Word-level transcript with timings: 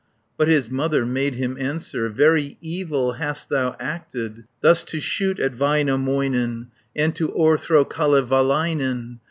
But 0.35 0.47
his 0.47 0.67
mother 0.67 1.05
made 1.05 1.35
him 1.35 1.57
answer, 1.59 2.09
"Very 2.09 2.57
evil 2.59 3.11
hast 3.11 3.49
thou 3.49 3.75
acted, 3.79 4.31
230 4.37 4.47
Thus 4.61 4.83
to 4.85 4.99
shoot 4.99 5.39
at 5.39 5.53
Väinämöinen 5.53 6.69
And 6.95 7.15
to 7.15 7.31
o'erthrow 7.35 7.85
Kalevalainen. 7.85 9.19